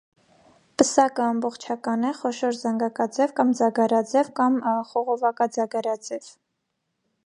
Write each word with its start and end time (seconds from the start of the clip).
Պսակը 0.81 1.23
ամբողջական 1.25 2.07
է, 2.09 2.13
խոշոր 2.21 2.57
զանգակաձև 2.61 3.37
կամ 3.41 3.55
ձագարաձև 3.61 4.35
կամ 4.41 4.61
խողովակաձագաձևաձև։ 4.95 6.37